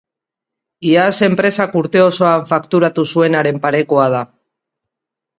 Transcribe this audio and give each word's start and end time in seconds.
Iaz 0.91 1.17
enpresak 1.25 1.75
urte 1.81 2.01
osoan 2.05 2.47
fakturatu 2.51 3.05
zuenaren 3.17 3.61
parekoa 3.67 4.07
da. 4.15 4.23